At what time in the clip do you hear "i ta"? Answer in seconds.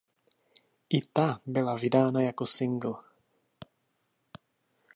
0.89-1.41